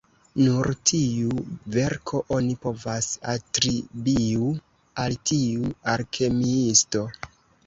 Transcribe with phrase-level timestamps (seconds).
[0.43, 1.35] Nur tiu
[1.75, 4.49] verko oni povas atribiu
[5.05, 7.05] al tiu alkemiisto.